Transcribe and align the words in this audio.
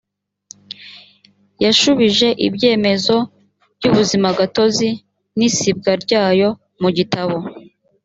yashubije 1.63 2.27
ibyemezo 2.47 3.15
by’ 3.77 3.83
ubuzimagatozi 3.89 4.89
n’ 5.37 5.39
isibwa 5.47 5.91
ryayo 6.03 6.49
mu 6.81 6.89
gitabo 6.97 7.37